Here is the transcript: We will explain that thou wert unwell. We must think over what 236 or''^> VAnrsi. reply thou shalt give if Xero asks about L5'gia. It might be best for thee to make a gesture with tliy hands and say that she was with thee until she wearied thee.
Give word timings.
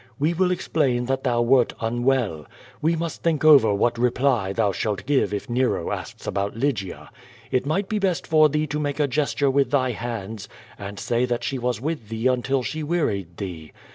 We 0.17 0.33
will 0.33 0.49
explain 0.49 1.05
that 1.05 1.23
thou 1.23 1.43
wert 1.43 1.73
unwell. 1.79 2.47
We 2.81 2.95
must 2.95 3.21
think 3.21 3.45
over 3.45 3.71
what 3.71 3.93
236 3.93 4.01
or''^> 4.01 4.23
VAnrsi. 4.23 4.33
reply 4.49 4.53
thou 4.53 4.71
shalt 4.71 5.05
give 5.05 5.31
if 5.31 5.47
Xero 5.47 5.95
asks 5.95 6.25
about 6.25 6.55
L5'gia. 6.55 7.09
It 7.51 7.67
might 7.67 7.87
be 7.87 7.99
best 7.99 8.25
for 8.25 8.49
thee 8.49 8.65
to 8.65 8.79
make 8.79 8.99
a 8.99 9.05
gesture 9.07 9.51
with 9.51 9.69
tliy 9.69 9.93
hands 9.93 10.49
and 10.79 10.97
say 10.99 11.25
that 11.25 11.43
she 11.43 11.59
was 11.59 11.79
with 11.79 12.09
thee 12.09 12.25
until 12.25 12.63
she 12.63 12.81
wearied 12.81 13.37
thee. 13.37 13.73